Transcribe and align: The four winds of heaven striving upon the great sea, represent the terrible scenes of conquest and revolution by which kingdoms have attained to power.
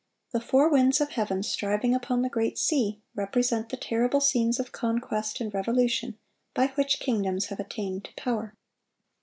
The 0.31 0.41
four 0.41 0.67
winds 0.67 0.99
of 0.99 1.11
heaven 1.11 1.43
striving 1.43 1.93
upon 1.93 2.23
the 2.23 2.27
great 2.29 2.57
sea, 2.57 2.99
represent 3.13 3.69
the 3.69 3.77
terrible 3.77 4.19
scenes 4.19 4.59
of 4.59 4.71
conquest 4.71 5.39
and 5.39 5.53
revolution 5.53 6.17
by 6.55 6.69
which 6.69 6.99
kingdoms 6.99 7.49
have 7.49 7.59
attained 7.59 8.05
to 8.05 8.13
power. 8.15 8.55